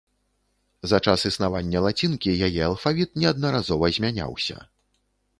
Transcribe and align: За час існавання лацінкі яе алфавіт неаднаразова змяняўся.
За 0.91 0.99
час 1.09 1.25
існавання 1.29 1.83
лацінкі 1.87 2.33
яе 2.47 2.61
алфавіт 2.69 3.09
неаднаразова 3.23 3.91
змяняўся. 3.99 4.57